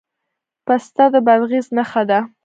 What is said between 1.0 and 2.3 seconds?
د بادغیس نښه ده.